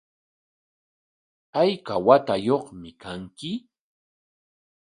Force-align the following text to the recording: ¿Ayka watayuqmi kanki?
¿Ayka 1.61 1.93
watayuqmi 2.05 2.89
kanki? 3.01 3.51